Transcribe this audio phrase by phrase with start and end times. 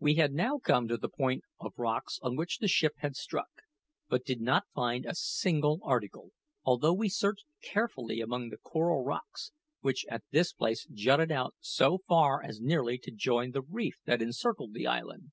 [0.00, 3.50] We had now come to the point of rocks on which the ship had struck,
[4.08, 6.30] but did not find a single article,
[6.64, 11.98] although we searched carefully among the coral rocks, which at this place jutted out so
[12.08, 15.30] far as nearly to join the reef that encircled the island.